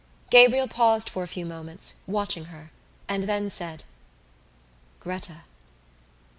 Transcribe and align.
Gabriel 0.31 0.67
paused 0.67 1.07
for 1.07 1.21
a 1.21 1.27
few 1.27 1.45
moments, 1.45 1.97
watching 2.07 2.45
her, 2.45 2.71
and 3.07 3.25
then 3.25 3.51
said: 3.51 3.83
"Gretta!" 4.99 5.41